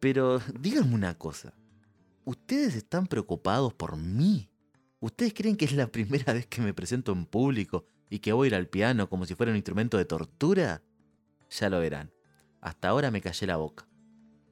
Pero 0.00 0.40
díganme 0.60 0.94
una 0.94 1.16
cosa, 1.16 1.54
¿Ustedes 2.24 2.76
están 2.76 3.08
preocupados 3.08 3.74
por 3.74 3.96
mí? 3.96 4.48
¿Ustedes 5.00 5.34
creen 5.34 5.56
que 5.56 5.64
es 5.64 5.72
la 5.72 5.88
primera 5.88 6.32
vez 6.32 6.46
que 6.46 6.60
me 6.60 6.72
presento 6.72 7.10
en 7.10 7.26
público 7.26 7.84
y 8.10 8.20
que 8.20 8.32
voy 8.32 8.46
a 8.46 8.48
ir 8.48 8.54
al 8.54 8.68
piano 8.68 9.08
como 9.08 9.26
si 9.26 9.34
fuera 9.34 9.50
un 9.50 9.56
instrumento 9.56 9.98
de 9.98 10.04
tortura? 10.04 10.82
Ya 11.50 11.68
lo 11.68 11.80
verán. 11.80 12.12
Hasta 12.60 12.88
ahora 12.88 13.10
me 13.10 13.20
callé 13.20 13.48
la 13.48 13.56
boca. 13.56 13.88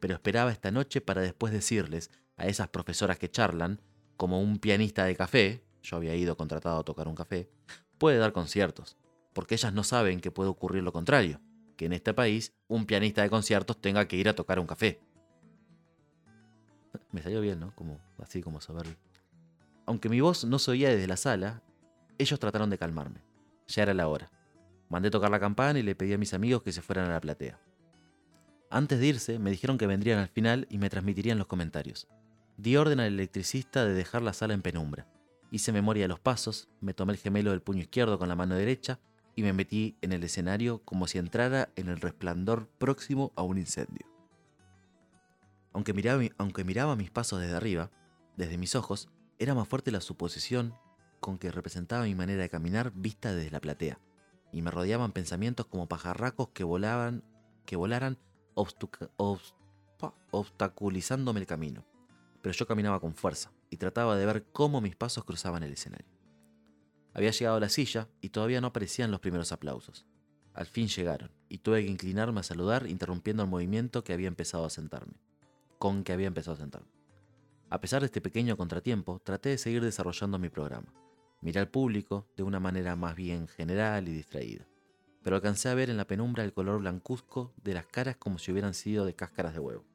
Pero 0.01 0.15
esperaba 0.15 0.51
esta 0.51 0.73
noche 0.73 1.01
para 1.01 1.21
después 1.21 1.53
decirles 1.53 2.11
a 2.37 2.47
esas 2.47 2.69
profesoras 2.69 3.19
que 3.19 3.31
charlan, 3.31 3.81
como 4.17 4.41
un 4.41 4.59
pianista 4.59 5.05
de 5.05 5.15
café, 5.15 5.63
yo 5.83 5.97
había 5.97 6.15
ido 6.15 6.37
contratado 6.37 6.79
a 6.79 6.85
tocar 6.85 7.09
un 7.09 7.15
café, 7.15 7.49
puede 7.99 8.19
dar 8.19 8.33
conciertos, 8.33 8.97
porque 9.33 9.55
ellas 9.55 9.73
no 9.73 9.85
saben 9.85 10.21
que 10.21 10.31
puede 10.31 10.51
ocurrir 10.51 10.83
lo 10.83 10.93
contrario, 10.93 11.41
que 11.77 11.87
en 11.87 11.93
este 11.93 12.15
país 12.15 12.53
un 12.69 12.87
pianista 12.87 13.23
de 13.23 13.31
conciertos 13.31 13.81
tenga 13.81 14.07
que 14.07 14.17
ir 14.17 14.29
a 14.29 14.35
tocar 14.35 14.59
un 14.59 14.67
café. 14.67 15.01
Me 17.13 17.23
salió 17.23 17.41
bien, 17.41 17.61
¿no? 17.61 17.75
Como, 17.75 18.01
así 18.19 18.43
como 18.43 18.61
saberlo. 18.61 18.95
Aunque 19.87 20.09
mi 20.09 20.21
voz 20.21 20.45
no 20.45 20.59
se 20.59 20.71
oía 20.71 20.91
desde 20.91 21.07
la 21.07 21.17
sala, 21.17 21.63
ellos 22.19 22.39
trataron 22.39 22.71
de 22.71 22.79
calmarme. 22.79 23.23
Ya 23.67 23.83
era 23.83 23.95
la 23.95 24.09
hora. 24.09 24.31
Mandé 24.89 25.11
tocar 25.11 25.31
la 25.31 25.41
campana 25.41 25.79
y 25.79 25.83
le 25.83 25.95
pedí 25.95 26.13
a 26.13 26.19
mis 26.19 26.35
amigos 26.35 26.63
que 26.63 26.73
se 26.73 26.83
fueran 26.83 27.07
a 27.07 27.15
la 27.15 27.21
platea. 27.21 27.61
Antes 28.71 29.01
de 29.01 29.07
irse, 29.07 29.39
me 29.39 29.51
dijeron 29.51 29.79
que 29.79 29.87
vendrían 29.87 30.19
al 30.19 30.29
final 30.29 30.67
y 30.71 30.79
me 30.79 30.91
transmitirían 30.91 31.39
los 31.39 31.47
comentarios. 31.47 32.09
Di 32.57 32.77
orden 32.77 33.01
al 33.01 33.13
electricista 33.13 33.85
de 33.85 33.95
dejar 33.95 34.23
la 34.23 34.33
sala 34.33 34.55
en 34.55 34.63
penumbra. 34.63 35.09
Hice 35.53 35.73
memoria 35.73 36.05
de 36.05 36.09
los 36.09 36.21
pasos, 36.21 36.69
me 36.81 36.95
tomé 36.95 37.13
el 37.13 37.19
gemelo 37.19 37.51
del 37.51 37.61
puño 37.61 37.81
izquierdo 37.81 38.19
con 38.19 38.29
la 38.29 38.37
mano 38.37 38.55
derecha 38.55 39.01
y 39.35 39.43
me 39.43 39.53
metí 39.53 39.97
en 40.01 40.13
el 40.13 40.23
escenario 40.23 40.85
como 40.85 41.09
si 41.09 41.19
entrara 41.19 41.71
en 41.75 41.89
el 41.89 42.01
resplandor 42.01 42.69
próximo 42.79 43.33
a 43.35 43.43
un 43.43 43.59
incendio. 43.59 44.07
Aunque 45.73 45.93
miraba, 45.93 46.97
mis 46.97 47.11
pasos 47.11 47.41
desde 47.41 47.57
arriba, 47.57 47.91
desde 48.37 48.59
mis 48.59 48.77
ojos, 48.77 49.09
era 49.39 49.55
más 49.55 49.67
fuerte 49.67 49.91
la 49.91 50.01
suposición 50.01 50.75
con 51.19 51.37
que 51.37 51.51
representaba 51.51 52.05
mi 52.05 52.15
manera 52.15 52.43
de 52.43 52.49
caminar 52.49 52.93
vista 52.95 53.35
desde 53.35 53.51
la 53.51 53.61
platea, 53.61 53.99
y 54.53 54.63
me 54.63 54.71
rodeaban 54.71 55.13
pensamientos 55.13 55.67
como 55.67 55.89
pajarracos 55.89 56.51
que 56.51 56.65
volaban, 56.65 57.25
que 57.67 57.77
volaran 57.77 58.19
obstaculizándome 60.31 61.41
el 61.41 61.47
camino. 61.47 61.85
Pero 62.41 62.53
yo 62.53 62.67
caminaba 62.67 63.01
con 63.01 63.15
fuerza 63.15 63.53
y 63.71 63.79
trataba 63.79 64.17
de 64.17 64.27
ver 64.27 64.45
cómo 64.53 64.81
mis 64.81 64.97
pasos 64.97 65.25
cruzaban 65.25 65.63
el 65.63 65.73
escenario. 65.73 66.13
Había 67.15 67.31
llegado 67.31 67.57
a 67.57 67.61
la 67.61 67.69
silla 67.69 68.09
y 68.21 68.29
todavía 68.29 68.61
no 68.61 68.69
aparecían 68.69 69.11
los 69.11 69.21
primeros 69.21 69.53
aplausos. 69.53 70.07
Al 70.53 70.67
fin 70.67 70.89
llegaron, 70.89 71.31
y 71.49 71.59
tuve 71.59 71.85
que 71.85 71.91
inclinarme 71.91 72.41
a 72.41 72.45
saludar 72.45 72.87
interrumpiendo 72.87 73.43
el 73.43 73.49
movimiento 73.49 74.05
que 74.05 74.13
había 74.13 74.29
empezado 74.29 74.65
a 74.65 74.71
sentarme 74.71 75.15
con 75.81 76.05
que 76.05 76.13
había 76.13 76.27
empezado 76.27 76.57
a 76.57 76.59
sentar. 76.59 76.83
A 77.71 77.81
pesar 77.81 78.03
de 78.03 78.07
este 78.07 78.21
pequeño 78.21 78.59
contratiempo, 78.59 79.19
traté 79.25 79.49
de 79.49 79.59
seguir 79.59 79.83
desarrollando 79.83 80.39
mi 80.39 80.51
programa. 80.51 80.93
Miré 81.41 81.59
al 81.59 81.71
público 81.71 82.29
de 82.37 82.43
una 82.43 82.61
manera 82.61 82.97
más 82.97 83.17
bien 83.17 83.49
general 83.49 84.07
y 84.07 84.13
distraída, 84.13 84.69
pero 85.23 85.37
alcancé 85.37 85.71
a 85.71 85.75
ver 85.75 85.89
en 85.89 85.97
la 85.97 86.07
penumbra 86.07 86.45
el 86.45 86.53
color 86.53 86.81
blancuzco 86.81 87.55
de 87.65 87.73
las 87.73 87.87
caras 87.87 88.19
como 88.19 88.39
si 88.39 88.53
hubieran 88.53 88.75
sido 88.75 89.07
de 89.07 89.15
cáscaras 89.15 89.55
de 89.55 89.61
huevo. 89.61 89.87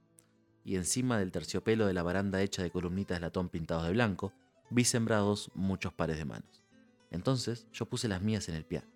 Y 0.66 0.76
encima 0.76 1.20
del 1.20 1.32
terciopelo 1.32 1.86
de 1.86 1.94
la 1.94 2.04
baranda 2.04 2.42
hecha 2.42 2.64
de 2.64 2.72
columnitas 2.72 3.18
de 3.18 3.22
latón 3.22 3.50
pintados 3.50 3.86
de 3.86 3.94
blanco, 3.94 4.34
vi 4.72 4.84
sembrados 4.84 5.52
muchos 5.54 5.94
pares 5.94 6.18
de 6.18 6.26
manos. 6.26 6.64
Entonces 7.12 7.68
yo 7.72 7.86
puse 7.86 8.08
las 8.08 8.22
mías 8.22 8.50
en 8.50 8.56
el 8.56 8.66
piano. 8.66 8.88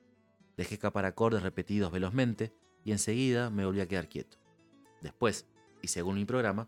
Dejé 0.58 0.74
escapar 0.74 1.06
acordes 1.06 1.44
repetidos 1.44 1.92
velozmente 1.92 2.54
y 2.84 2.92
enseguida 2.92 3.52
me 3.52 3.66
volví 3.66 3.82
a 3.82 3.88
quedar 3.88 4.10
quieto. 4.10 4.38
Después, 5.00 5.46
y 5.82 5.88
según 5.88 6.16
mi 6.16 6.26
programa, 6.26 6.68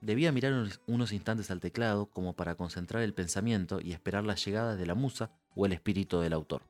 debía 0.00 0.32
mirar 0.32 0.68
unos 0.86 1.12
instantes 1.12 1.50
al 1.50 1.60
teclado 1.60 2.06
como 2.06 2.36
para 2.36 2.54
concentrar 2.54 3.02
el 3.02 3.12
pensamiento 3.12 3.80
y 3.80 3.92
esperar 3.92 4.24
la 4.24 4.36
llegada 4.36 4.76
de 4.76 4.86
la 4.86 4.94
musa 4.94 5.32
o 5.56 5.66
el 5.66 5.72
espíritu 5.72 6.20
del 6.20 6.32
autor. 6.32 6.62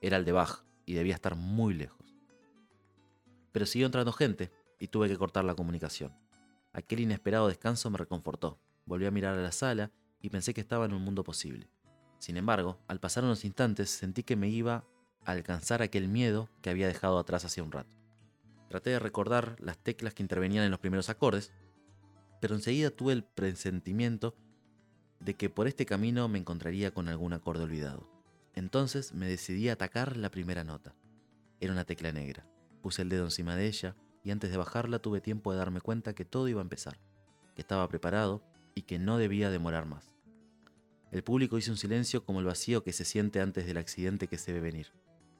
Era 0.00 0.18
el 0.18 0.24
de 0.24 0.32
Bach 0.32 0.64
y 0.86 0.94
debía 0.94 1.14
estar 1.14 1.34
muy 1.34 1.74
lejos. 1.74 1.98
Pero 3.52 3.66
siguió 3.66 3.86
entrando 3.86 4.12
gente 4.12 4.50
y 4.82 4.88
tuve 4.88 5.08
que 5.08 5.16
cortar 5.16 5.44
la 5.44 5.54
comunicación. 5.54 6.12
Aquel 6.72 6.98
inesperado 6.98 7.46
descanso 7.46 7.88
me 7.88 7.98
reconfortó. 7.98 8.58
Volví 8.84 9.06
a 9.06 9.12
mirar 9.12 9.38
a 9.38 9.40
la 9.40 9.52
sala 9.52 9.92
y 10.20 10.28
pensé 10.28 10.54
que 10.54 10.60
estaba 10.60 10.86
en 10.86 10.92
un 10.92 11.02
mundo 11.02 11.22
posible. 11.22 11.68
Sin 12.18 12.36
embargo, 12.36 12.80
al 12.88 12.98
pasar 12.98 13.22
unos 13.22 13.44
instantes 13.44 13.90
sentí 13.90 14.24
que 14.24 14.34
me 14.34 14.48
iba 14.48 14.84
a 15.24 15.30
alcanzar 15.30 15.82
aquel 15.82 16.08
miedo 16.08 16.48
que 16.62 16.70
había 16.70 16.88
dejado 16.88 17.20
atrás 17.20 17.44
hace 17.44 17.62
un 17.62 17.70
rato. 17.70 17.94
Traté 18.70 18.90
de 18.90 18.98
recordar 18.98 19.54
las 19.60 19.78
teclas 19.78 20.14
que 20.14 20.24
intervenían 20.24 20.64
en 20.64 20.72
los 20.72 20.80
primeros 20.80 21.10
acordes, 21.10 21.52
pero 22.40 22.56
enseguida 22.56 22.90
tuve 22.90 23.12
el 23.12 23.22
presentimiento 23.22 24.34
de 25.20 25.34
que 25.34 25.48
por 25.48 25.68
este 25.68 25.86
camino 25.86 26.26
me 26.26 26.40
encontraría 26.40 26.92
con 26.92 27.06
algún 27.06 27.34
acorde 27.34 27.62
olvidado. 27.62 28.10
Entonces 28.56 29.14
me 29.14 29.28
decidí 29.28 29.68
a 29.68 29.74
atacar 29.74 30.16
la 30.16 30.32
primera 30.32 30.64
nota. 30.64 30.96
Era 31.60 31.72
una 31.72 31.84
tecla 31.84 32.10
negra. 32.10 32.48
Puse 32.82 33.02
el 33.02 33.10
dedo 33.10 33.26
encima 33.26 33.54
de 33.54 33.68
ella 33.68 33.94
y 34.24 34.30
antes 34.30 34.50
de 34.50 34.56
bajarla 34.56 35.00
tuve 35.00 35.20
tiempo 35.20 35.52
de 35.52 35.58
darme 35.58 35.80
cuenta 35.80 36.14
que 36.14 36.24
todo 36.24 36.48
iba 36.48 36.60
a 36.60 36.62
empezar, 36.62 36.98
que 37.54 37.62
estaba 37.62 37.88
preparado 37.88 38.42
y 38.74 38.82
que 38.82 38.98
no 38.98 39.18
debía 39.18 39.50
demorar 39.50 39.86
más. 39.86 40.12
El 41.10 41.22
público 41.22 41.58
hizo 41.58 41.70
un 41.70 41.76
silencio 41.76 42.24
como 42.24 42.40
el 42.40 42.46
vacío 42.46 42.82
que 42.82 42.92
se 42.92 43.04
siente 43.04 43.40
antes 43.40 43.66
del 43.66 43.76
accidente 43.76 44.28
que 44.28 44.38
se 44.38 44.52
ve 44.52 44.60
venir. 44.60 44.92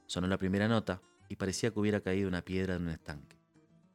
Sonó 0.06 0.26
la 0.26 0.38
primera 0.38 0.68
nota 0.68 1.00
y 1.28 1.36
parecía 1.36 1.70
que 1.70 1.80
hubiera 1.80 2.00
caído 2.00 2.28
una 2.28 2.42
piedra 2.42 2.74
en 2.74 2.82
un 2.82 2.90
estanque. 2.90 3.38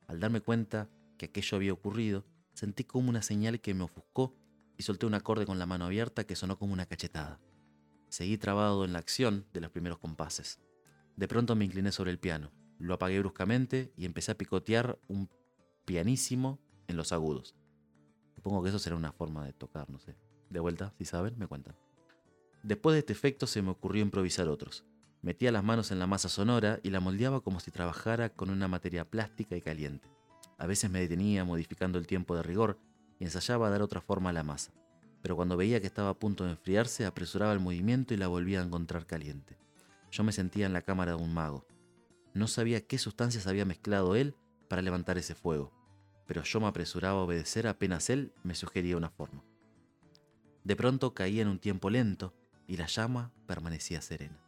Al 0.08 0.20
darme 0.20 0.42
cuenta 0.42 0.90
que 1.18 1.28
aquello 1.28 1.56
había 1.58 1.74
ocurrido, 1.74 2.26
sentí 2.54 2.84
como 2.84 3.10
una 3.10 3.22
señal 3.22 3.62
que 3.62 3.76
me 3.76 3.84
ofuscó 3.84 4.36
y 4.78 4.84
solté 4.84 5.06
un 5.06 5.14
acorde 5.14 5.46
con 5.46 5.60
la 5.60 5.66
mano 5.66 5.86
abierta 5.86 6.24
que 6.24 6.36
sonó 6.36 6.58
como 6.58 6.74
una 6.74 6.86
cachetada. 6.86 7.40
Seguí 8.10 8.38
trabado 8.38 8.86
en 8.86 8.94
la 8.94 9.00
acción 9.00 9.46
de 9.54 9.62
los 9.62 9.70
primeros 9.70 10.00
compases. 10.00 10.60
De 11.16 11.28
pronto 11.28 11.56
me 11.56 11.66
incliné 11.66 11.92
sobre 11.92 12.12
el 12.12 12.20
piano, 12.20 12.52
lo 12.80 12.94
apagué 12.94 13.20
bruscamente 13.20 13.92
y 13.98 14.06
empecé 14.06 14.32
a 14.32 14.38
picotear 14.38 15.00
un 15.08 15.30
pianísimo 15.86 16.60
en 16.88 16.98
los 16.98 17.12
agudos. 17.12 17.56
Supongo 18.36 18.64
que 18.64 18.70
eso 18.70 18.80
será 18.80 18.96
una 18.96 19.12
forma 19.12 19.46
de 19.46 19.54
tocar, 19.54 19.90
no 19.90 20.00
sé. 20.00 20.16
De 20.50 20.60
vuelta, 20.60 20.94
si 20.98 21.06
saben, 21.06 21.38
me 21.38 21.48
cuentan. 21.48 21.76
Después 22.64 22.94
de 22.94 23.00
este 23.00 23.14
efecto 23.14 23.48
se 23.48 23.62
me 23.62 23.72
ocurrió 23.72 24.02
improvisar 24.02 24.48
otros. 24.48 24.86
Metía 25.22 25.52
las 25.52 25.64
manos 25.64 25.92
en 25.92 26.00
la 26.00 26.08
masa 26.08 26.30
sonora 26.30 26.80
y 26.84 26.90
la 26.90 27.00
moldeaba 27.00 27.42
como 27.42 27.60
si 27.60 27.72
trabajara 27.72 28.30
con 28.30 28.50
una 28.50 28.68
materia 28.68 29.10
plástica 29.10 29.56
y 29.56 29.62
caliente. 29.62 30.10
A 30.58 30.68
veces 30.68 30.90
me 30.90 31.00
detenía 31.00 31.46
modificando 31.46 31.98
el 31.98 32.08
tiempo 32.08 32.36
de 32.36 32.44
rigor 32.44 32.80
y 33.20 33.24
ensayaba 33.24 33.68
a 33.68 33.70
dar 33.70 33.82
otra 33.82 34.02
forma 34.02 34.30
a 34.30 34.34
la 34.34 34.44
masa. 34.44 34.72
Pero 35.22 35.36
cuando 35.36 35.58
veía 35.58 35.82
que 35.82 35.88
estaba 35.88 36.10
a 36.10 36.20
punto 36.20 36.46
de 36.46 36.52
enfriarse, 36.52 37.06
apresuraba 37.06 37.54
el 37.54 37.60
movimiento 37.60 38.14
y 38.14 38.18
la 38.18 38.28
volvía 38.28 38.62
a 38.62 38.64
encontrar 38.64 39.06
caliente. 39.06 39.58
Yo 40.12 40.24
me 40.24 40.32
sentía 40.32 40.66
en 40.66 40.74
la 40.74 40.84
cámara 40.84 41.16
de 41.16 41.22
un 41.22 41.34
mago. 41.34 41.66
No 42.38 42.48
sabía 42.48 42.86
qué 42.86 43.00
sustancias 43.00 43.48
había 43.48 43.66
mezclado 43.66 44.16
él 44.16 44.36
para 44.68 44.84
levantar 44.84 45.18
ese 45.18 45.34
fuego, 45.34 45.74
pero 46.28 46.44
yo 46.44 46.60
me 46.60 46.68
apresuraba 46.68 47.20
a 47.20 47.24
obedecer 47.24 47.66
apenas 47.66 48.12
él 48.12 48.32
me 48.44 48.54
sugería 48.54 48.96
una 48.96 49.10
forma. 49.10 49.44
De 50.64 50.76
pronto 50.76 51.16
caía 51.16 51.42
en 51.42 51.48
un 51.48 51.58
tiempo 51.58 51.90
lento 51.90 52.36
y 52.68 52.78
la 52.78 52.86
llama 52.86 53.34
permanecía 53.48 54.04
serena. 54.04 54.40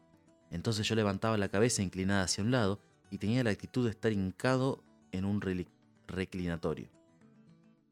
Entonces 0.51 0.87
yo 0.87 0.93
levantaba 0.93 1.35
la 1.39 1.49
cabeza 1.49 1.81
inclinada 1.81 2.25
hacia 2.25 2.43
un 2.43 2.51
lado 2.51 2.79
y 3.09 3.17
tenía 3.17 3.43
la 3.43 3.49
actitud 3.49 3.85
de 3.85 3.89
estar 3.89 4.11
hincado 4.11 4.83
en 5.11 5.25
un 5.25 5.41
reclinatorio. 6.05 6.91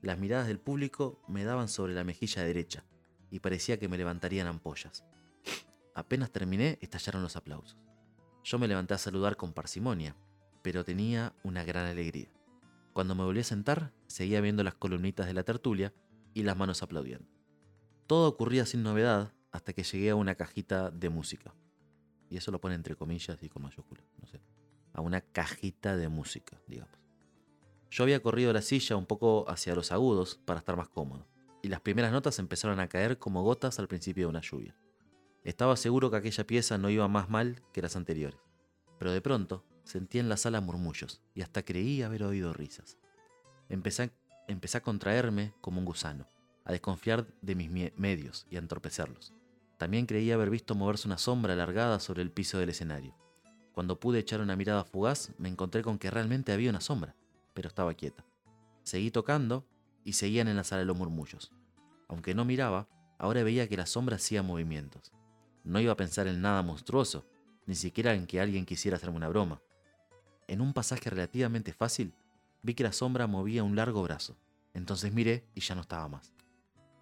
Las 0.04 0.20
miradas 0.20 0.46
del 0.46 0.60
público 0.60 1.24
me 1.28 1.44
daban 1.44 1.70
sobre 1.70 1.96
la 1.96 2.04
mejilla 2.04 2.44
derecha 2.44 2.86
y 3.32 3.40
parecía 3.40 3.80
que 3.80 3.90
me 3.90 3.98
levantarían 3.98 4.46
ampollas. 4.46 5.04
Apenas 5.96 6.30
terminé, 6.30 6.78
estallaron 6.84 7.24
los 7.24 7.36
aplausos. 7.36 7.87
Yo 8.48 8.58
me 8.58 8.70
levanté 8.70 8.94
a 8.94 8.98
saludar 8.98 9.36
con 9.36 9.52
parsimonia, 9.52 10.16
pero 10.62 10.86
tenía 10.86 11.34
una 11.44 11.66
gran 11.66 11.86
alegría. 11.86 12.32
Cuando 12.94 13.14
me 13.14 13.26
volví 13.26 13.42
a 13.42 13.44
sentar, 13.44 13.92
seguía 14.08 14.40
viendo 14.40 14.64
las 14.64 14.74
columnitas 14.74 15.28
de 15.28 15.34
la 15.34 15.44
tertulia 15.44 15.94
y 16.34 16.44
las 16.44 16.56
manos 16.56 16.82
aplaudiendo. 16.82 17.28
Todo 18.08 18.30
ocurría 18.30 18.66
sin 18.66 18.84
novedad 18.84 19.34
hasta 19.52 19.74
que 19.74 19.84
llegué 19.84 20.12
a 20.12 20.16
una 20.16 20.36
cajita 20.36 20.92
de 20.92 21.10
música. 21.10 21.54
Y 22.30 22.38
eso 22.38 22.52
lo 22.52 22.62
pone 22.62 22.76
entre 22.76 22.96
comillas 22.96 23.38
y 23.44 23.50
con 23.50 23.64
mayúsculas, 23.64 24.06
no 24.22 24.28
sé. 24.28 24.40
A 24.94 25.02
una 25.02 25.20
cajita 25.20 25.98
de 25.98 26.08
música, 26.08 26.58
digamos. 26.68 26.98
Yo 27.92 28.04
había 28.04 28.22
corrido 28.22 28.54
la 28.54 28.62
silla 28.62 28.96
un 28.96 29.08
poco 29.08 29.44
hacia 29.50 29.76
los 29.76 29.92
agudos 29.92 30.40
para 30.46 30.60
estar 30.60 30.78
más 30.78 30.88
cómodo, 30.88 31.28
y 31.62 31.68
las 31.68 31.82
primeras 31.82 32.14
notas 32.14 32.40
empezaron 32.40 32.80
a 32.80 32.88
caer 32.88 33.20
como 33.20 33.44
gotas 33.44 33.78
al 33.78 33.90
principio 33.90 34.24
de 34.24 34.30
una 34.30 34.42
lluvia. 34.42 34.74
Estaba 35.48 35.78
seguro 35.78 36.12
que 36.12 36.18
aquella 36.18 36.46
pieza 36.46 36.78
no 36.78 36.90
iba 36.90 37.08
más 37.08 37.30
mal 37.30 37.64
que 37.72 37.82
las 37.82 37.96
anteriores, 37.96 38.38
pero 39.00 39.14
de 39.14 39.22
pronto 39.22 39.64
sentí 39.86 40.20
en 40.20 40.28
la 40.28 40.36
sala 40.36 40.60
murmullos 40.60 41.22
y 41.34 41.42
hasta 41.42 41.64
creí 41.64 42.02
haber 42.02 42.24
oído 42.24 42.52
risas. 42.52 42.98
Empecé, 43.70 44.12
a 44.74 44.82
contraerme 44.82 45.54
como 45.62 45.80
un 45.80 45.86
gusano 45.86 46.28
a 46.66 46.74
desconfiar 46.74 47.28
de 47.42 47.56
mis 47.56 47.72
medios 47.96 48.46
y 48.50 48.58
a 48.58 48.60
entorpecerlos. 48.60 49.34
También 49.78 50.06
creía 50.06 50.34
haber 50.34 50.50
visto 50.50 50.76
moverse 50.76 51.08
una 51.08 51.18
sombra 51.18 51.54
alargada 51.54 52.02
sobre 52.02 52.24
el 52.24 52.32
piso 52.32 52.58
del 52.58 52.72
escenario. 52.72 53.16
Cuando 53.72 54.02
pude 54.02 54.20
echar 54.20 54.42
una 54.42 54.58
mirada 54.58 54.84
fugaz, 54.84 55.32
me 55.38 55.48
encontré 55.48 55.82
con 55.82 55.98
que 55.98 56.12
realmente 56.12 56.52
había 56.52 56.72
una 56.72 56.82
sombra, 56.82 57.16
pero 57.54 57.70
estaba 57.70 57.94
quieta. 57.94 58.26
Seguí 58.84 59.12
tocando 59.12 59.66
y 60.04 60.12
seguían 60.12 60.50
en 60.50 60.58
la 60.58 60.66
sala 60.66 60.84
los 60.84 60.98
murmullos. 60.98 61.54
Aunque 62.10 62.36
no 62.36 62.44
miraba, 62.44 62.90
ahora 63.18 63.44
veía 63.44 63.70
que 63.70 63.78
la 63.78 63.86
sombra 63.86 64.18
hacía 64.18 64.44
movimientos. 64.44 65.14
No 65.68 65.82
iba 65.82 65.92
a 65.92 65.98
pensar 65.98 66.28
en 66.28 66.42
nada 66.42 66.64
monstruoso, 66.64 67.28
ni 67.66 67.76
siquiera 67.76 68.14
en 68.14 68.26
que 68.26 68.40
alguien 68.40 68.66
quisiera 68.66 68.96
hacerme 68.96 69.18
una 69.18 69.28
broma. 69.28 69.62
En 70.48 70.62
un 70.62 70.72
pasaje 70.72 71.10
relativamente 71.10 71.74
fácil, 71.74 72.14
vi 72.64 72.74
que 72.74 72.86
la 72.86 72.94
sombra 72.94 73.28
movía 73.28 73.66
un 73.66 73.76
largo 73.76 74.02
brazo. 74.02 74.38
Entonces 74.74 75.12
miré 75.12 75.44
y 75.56 75.60
ya 75.60 75.76
no 75.76 75.82
estaba 75.82 76.08
más. 76.08 76.34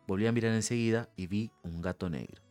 Volví 0.08 0.26
a 0.26 0.32
mirar 0.32 0.52
enseguida 0.54 1.10
y 1.16 1.28
vi 1.28 1.52
un 1.62 1.80
gato 1.80 2.10
negro. 2.10 2.42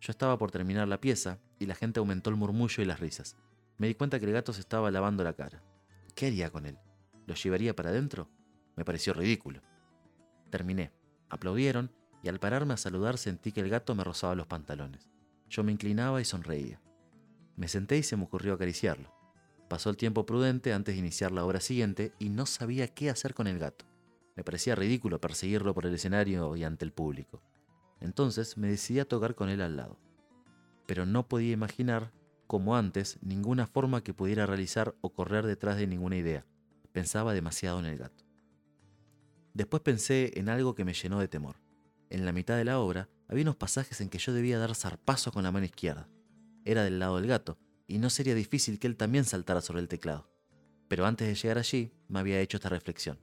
Yo 0.00 0.12
estaba 0.12 0.38
por 0.38 0.52
terminar 0.52 0.86
la 0.86 1.00
pieza 1.00 1.40
y 1.58 1.66
la 1.66 1.74
gente 1.74 1.98
aumentó 1.98 2.30
el 2.30 2.36
murmullo 2.36 2.80
y 2.80 2.86
las 2.86 3.00
risas. 3.00 3.36
Me 3.76 3.88
di 3.88 3.96
cuenta 3.96 4.20
que 4.20 4.26
el 4.26 4.32
gato 4.32 4.52
se 4.52 4.60
estaba 4.60 4.92
lavando 4.92 5.24
la 5.24 5.32
cara. 5.32 5.64
¿Qué 6.14 6.28
haría 6.28 6.50
con 6.50 6.64
él? 6.64 6.78
¿Lo 7.26 7.34
llevaría 7.34 7.74
para 7.74 7.90
adentro? 7.90 8.30
Me 8.76 8.84
pareció 8.84 9.14
ridículo. 9.14 9.62
Terminé. 10.48 10.92
Aplaudieron 11.28 11.90
y 12.28 12.30
al 12.30 12.40
pararme 12.40 12.74
a 12.74 12.76
saludar 12.76 13.16
sentí 13.16 13.52
que 13.52 13.62
el 13.62 13.70
gato 13.70 13.94
me 13.94 14.04
rozaba 14.04 14.34
los 14.34 14.46
pantalones. 14.46 15.08
Yo 15.48 15.64
me 15.64 15.72
inclinaba 15.72 16.20
y 16.20 16.26
sonreía. 16.26 16.78
Me 17.56 17.68
senté 17.68 17.96
y 17.96 18.02
se 18.02 18.18
me 18.18 18.24
ocurrió 18.24 18.52
acariciarlo. 18.52 19.10
Pasó 19.70 19.88
el 19.88 19.96
tiempo 19.96 20.26
prudente 20.26 20.74
antes 20.74 20.94
de 20.94 20.98
iniciar 20.98 21.32
la 21.32 21.42
obra 21.46 21.60
siguiente 21.60 22.12
y 22.18 22.28
no 22.28 22.44
sabía 22.44 22.86
qué 22.88 23.08
hacer 23.08 23.32
con 23.32 23.46
el 23.46 23.58
gato. 23.58 23.86
Me 24.36 24.44
parecía 24.44 24.74
ridículo 24.74 25.22
perseguirlo 25.22 25.72
por 25.72 25.86
el 25.86 25.94
escenario 25.94 26.54
y 26.54 26.64
ante 26.64 26.84
el 26.84 26.92
público. 26.92 27.40
Entonces 27.98 28.58
me 28.58 28.68
decidí 28.68 29.00
a 29.00 29.08
tocar 29.08 29.34
con 29.34 29.48
él 29.48 29.62
al 29.62 29.76
lado. 29.76 29.98
Pero 30.86 31.06
no 31.06 31.28
podía 31.28 31.52
imaginar, 31.52 32.12
como 32.46 32.76
antes, 32.76 33.16
ninguna 33.22 33.66
forma 33.66 34.04
que 34.04 34.12
pudiera 34.12 34.44
realizar 34.44 34.94
o 35.00 35.14
correr 35.14 35.46
detrás 35.46 35.78
de 35.78 35.86
ninguna 35.86 36.18
idea. 36.18 36.44
Pensaba 36.92 37.32
demasiado 37.32 37.80
en 37.80 37.86
el 37.86 37.96
gato. 37.96 38.22
Después 39.54 39.82
pensé 39.82 40.38
en 40.38 40.50
algo 40.50 40.74
que 40.74 40.84
me 40.84 40.92
llenó 40.92 41.20
de 41.20 41.28
temor. 41.28 41.56
En 42.10 42.24
la 42.24 42.32
mitad 42.32 42.56
de 42.56 42.64
la 42.64 42.78
obra 42.78 43.08
había 43.28 43.42
unos 43.42 43.56
pasajes 43.56 44.00
en 44.00 44.08
que 44.08 44.18
yo 44.18 44.32
debía 44.32 44.58
dar 44.58 44.74
zarpazo 44.74 45.30
con 45.32 45.42
la 45.42 45.52
mano 45.52 45.66
izquierda. 45.66 46.08
Era 46.64 46.82
del 46.82 46.98
lado 46.98 47.16
del 47.16 47.26
gato, 47.26 47.58
y 47.86 47.98
no 47.98 48.10
sería 48.10 48.34
difícil 48.34 48.78
que 48.78 48.86
él 48.86 48.96
también 48.96 49.24
saltara 49.24 49.60
sobre 49.60 49.80
el 49.80 49.88
teclado. 49.88 50.30
Pero 50.88 51.06
antes 51.06 51.28
de 51.28 51.34
llegar 51.34 51.58
allí, 51.58 51.92
me 52.08 52.18
había 52.20 52.40
hecho 52.40 52.56
esta 52.56 52.70
reflexión. 52.70 53.18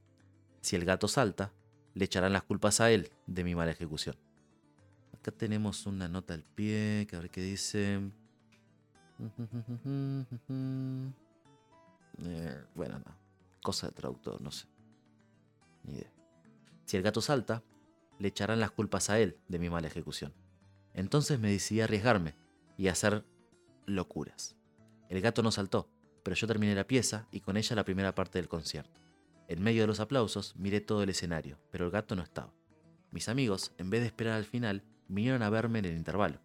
Si 0.61 0.75
el 0.75 0.85
gato 0.85 1.07
salta, 1.07 1.51
le 1.93 2.05
echarán 2.05 2.33
las 2.33 2.43
culpas 2.43 2.81
a 2.81 2.91
él 2.91 3.11
de 3.25 3.43
mi 3.43 3.55
mala 3.55 3.71
ejecución. 3.71 4.15
Acá 5.13 5.31
tenemos 5.31 5.85
una 5.87 6.07
nota 6.07 6.33
al 6.35 6.43
pie, 6.43 7.07
que 7.09 7.15
a 7.15 7.19
ver 7.19 7.29
qué 7.29 7.41
dice. 7.41 8.01
Eh, 12.23 12.63
bueno, 12.75 12.97
no. 12.99 13.13
Cosa 13.61 13.87
de 13.87 13.93
traductor, 13.93 14.39
no 14.39 14.49
sé. 14.49 14.67
Ni 15.83 15.95
idea. 15.95 16.09
Si 16.85 16.95
el 16.95 17.03
gato 17.03 17.19
salta, 17.19 17.61
le 18.19 18.27
echarán 18.27 18.59
las 18.59 18.71
culpas 18.71 19.09
a 19.09 19.19
él 19.19 19.37
de 19.47 19.59
mi 19.59 19.69
mala 19.69 19.87
ejecución. 19.87 20.33
Entonces 20.93 21.39
me 21.39 21.51
decidí 21.51 21.81
a 21.81 21.85
arriesgarme 21.85 22.35
y 22.77 22.87
a 22.87 22.93
hacer 22.93 23.25
locuras. 23.85 24.55
El 25.09 25.21
gato 25.21 25.43
no 25.43 25.51
saltó, 25.51 25.89
pero 26.23 26.35
yo 26.35 26.47
terminé 26.47 26.73
la 26.73 26.87
pieza 26.87 27.27
y 27.31 27.41
con 27.41 27.57
ella 27.57 27.75
la 27.75 27.85
primera 27.85 28.15
parte 28.15 28.39
del 28.39 28.47
concierto. 28.47 28.99
En 29.47 29.61
medio 29.61 29.81
de 29.81 29.87
los 29.87 29.99
aplausos 29.99 30.55
miré 30.55 30.81
todo 30.81 31.03
el 31.03 31.09
escenario, 31.09 31.59
pero 31.71 31.85
el 31.85 31.91
gato 31.91 32.15
no 32.15 32.23
estaba. 32.23 32.53
Mis 33.11 33.29
amigos, 33.29 33.73
en 33.77 33.89
vez 33.89 34.01
de 34.01 34.07
esperar 34.07 34.33
al 34.33 34.45
final, 34.45 34.83
vinieron 35.07 35.43
a 35.43 35.49
verme 35.49 35.79
en 35.79 35.85
el 35.85 35.95
intervalo. 35.95 36.39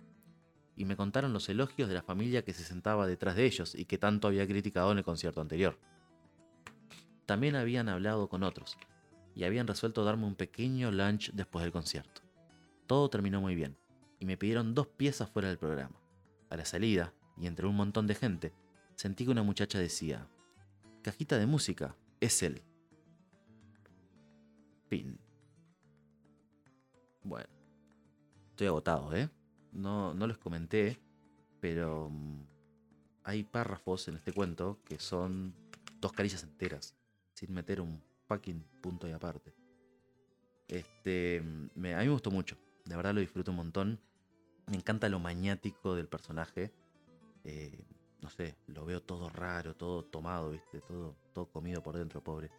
Y 0.77 0.85
me 0.85 0.97
contaron 0.97 1.33
los 1.33 1.49
elogios 1.49 1.89
de 1.89 1.95
la 1.95 2.03
familia 2.03 2.45
que 2.45 2.53
se 2.53 2.65
sentaba 2.65 3.07
detrás 3.07 3.37
de 3.37 3.47
ellos 3.47 3.75
y 3.75 3.87
que 3.87 3.99
tanto 3.99 4.29
había 4.29 4.47
criticado 4.47 4.93
en 4.93 4.99
el 4.99 5.05
concierto 5.05 5.41
anterior. 5.41 5.79
También 7.27 7.57
habían 7.57 7.89
hablado 7.89 8.29
con 8.29 8.43
otros, 8.43 8.77
y 9.35 9.45
habían 9.45 9.67
resuelto 9.67 10.05
darme 10.05 10.27
un 10.27 10.35
pequeño 10.35 10.91
lunch 10.91 11.33
después 11.33 11.63
del 11.63 11.73
concierto. 11.73 12.23
Todo 12.87 13.09
terminó 13.09 13.41
muy 13.41 13.55
bien, 13.55 13.77
y 14.19 14.27
me 14.27 14.37
pidieron 14.37 14.75
dos 14.75 14.87
piezas 14.87 15.31
fuera 15.31 15.49
del 15.49 15.59
programa. 15.59 16.01
A 16.49 16.57
la 16.57 16.65
salida, 16.65 17.15
y 17.37 17.47
entre 17.47 17.67
un 17.67 17.77
montón 17.77 18.07
de 18.07 18.15
gente, 18.15 18.53
sentí 18.97 19.25
que 19.25 19.31
una 19.31 19.43
muchacha 19.43 19.79
decía, 19.79 20.29
Cajita 21.03 21.39
de 21.39 21.47
música, 21.47 21.97
es 22.21 22.43
él. 22.43 22.63
Fin. 24.89 25.19
Bueno, 27.23 27.49
estoy 28.51 28.67
agotado, 28.67 29.15
¿eh? 29.15 29.31
No, 29.73 30.13
no 30.13 30.27
les 30.27 30.37
comenté, 30.37 31.01
pero 31.61 32.11
mm, 32.11 32.43
hay 33.25 33.45
párrafos 33.45 34.09
en 34.09 34.17
este 34.17 34.33
cuento 34.33 34.81
que 34.85 34.99
son 34.99 35.55
dos 36.01 36.13
caricias 36.13 36.43
enteras, 36.43 36.97
sin 37.35 37.55
meter 37.55 37.81
un 37.81 38.03
fucking 38.31 38.63
punto 38.81 39.09
y 39.09 39.13
aparte. 39.13 39.53
Este, 40.69 41.39
a 41.39 41.43
mí 41.43 41.71
me 41.83 42.09
gustó 42.09 42.31
mucho, 42.31 42.57
de 42.85 42.95
verdad 42.95 43.13
lo 43.13 43.21
disfruto 43.21 43.51
un 43.51 43.57
montón. 43.57 44.01
Me 44.67 44.77
encanta 44.77 45.09
lo 45.09 45.19
maniático 45.19 45.97
del 45.97 46.07
personaje. 46.07 46.73
Eh, 47.43 47.85
no 48.23 48.31
sé, 48.31 48.55
lo 48.69 48.85
veo 48.85 49.03
todo 49.03 49.29
raro, 49.31 49.75
todo 49.75 50.05
tomado, 50.05 50.51
¿viste? 50.51 50.81
Todo, 50.81 51.17
todo 51.33 51.47
comido 51.47 51.83
por 51.83 51.97
dentro, 51.97 52.23
pobre. 52.23 52.51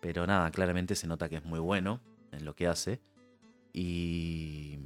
Pero 0.00 0.26
nada, 0.26 0.50
claramente 0.50 0.96
se 0.96 1.06
nota 1.06 1.28
que 1.28 1.36
es 1.36 1.44
muy 1.44 1.60
bueno 1.60 2.00
en 2.32 2.44
lo 2.44 2.56
que 2.56 2.66
hace. 2.66 3.00
Y. 3.72 4.78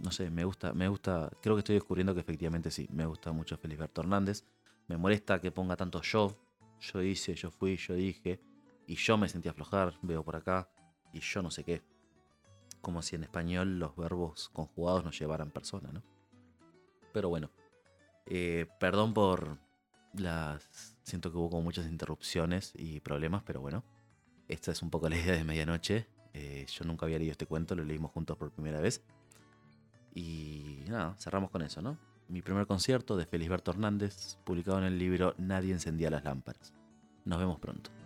No 0.00 0.10
sé, 0.12 0.30
me 0.30 0.44
gusta, 0.44 0.74
me 0.74 0.88
gusta. 0.88 1.30
Creo 1.40 1.56
que 1.56 1.60
estoy 1.60 1.76
descubriendo 1.76 2.12
que 2.14 2.20
efectivamente 2.20 2.70
sí, 2.70 2.86
me 2.92 3.06
gusta 3.06 3.32
mucho 3.32 3.56
Felisberto 3.56 4.02
Hernández. 4.02 4.44
Me 4.86 4.98
molesta 4.98 5.40
que 5.40 5.50
ponga 5.50 5.76
tanto 5.76 6.02
yo. 6.02 6.36
Yo 6.80 7.02
hice, 7.02 7.34
yo 7.34 7.50
fui, 7.50 7.76
yo 7.76 7.94
dije. 7.94 8.40
Y 8.88 8.96
yo 8.96 9.18
me 9.18 9.28
sentí 9.28 9.50
aflojar, 9.50 9.98
veo 10.00 10.24
por 10.24 10.34
acá. 10.34 10.70
Y 11.12 11.20
yo 11.20 11.42
no 11.42 11.50
sé 11.50 11.62
qué. 11.62 11.82
Como 12.80 13.02
si 13.02 13.16
en 13.16 13.22
español 13.22 13.78
los 13.78 13.94
verbos 13.94 14.48
conjugados 14.48 15.04
nos 15.04 15.18
llevaran 15.18 15.50
persona, 15.50 15.92
¿no? 15.92 16.02
Pero 17.12 17.28
bueno. 17.28 17.50
Eh, 18.24 18.66
perdón 18.80 19.12
por 19.12 19.58
las... 20.14 20.96
Siento 21.02 21.30
que 21.30 21.36
hubo 21.36 21.50
como 21.50 21.62
muchas 21.62 21.86
interrupciones 21.86 22.72
y 22.74 23.00
problemas, 23.00 23.42
pero 23.44 23.60
bueno. 23.60 23.84
Esta 24.48 24.72
es 24.72 24.82
un 24.82 24.88
poco 24.88 25.10
la 25.10 25.18
idea 25.18 25.36
de 25.36 25.44
medianoche. 25.44 26.08
Eh, 26.32 26.64
yo 26.70 26.86
nunca 26.86 27.04
había 27.04 27.18
leído 27.18 27.32
este 27.32 27.46
cuento, 27.46 27.74
lo 27.74 27.84
leímos 27.84 28.10
juntos 28.10 28.38
por 28.38 28.50
primera 28.52 28.80
vez. 28.80 29.04
Y 30.14 30.84
nada, 30.88 31.14
cerramos 31.18 31.50
con 31.50 31.60
eso, 31.60 31.82
¿no? 31.82 31.98
Mi 32.28 32.40
primer 32.40 32.66
concierto 32.66 33.18
de 33.18 33.26
Felisberto 33.26 33.70
Hernández, 33.70 34.38
publicado 34.44 34.78
en 34.78 34.84
el 34.84 34.98
libro 34.98 35.34
Nadie 35.36 35.74
encendía 35.74 36.08
las 36.08 36.24
lámparas. 36.24 36.72
Nos 37.26 37.38
vemos 37.38 37.58
pronto. 37.60 37.97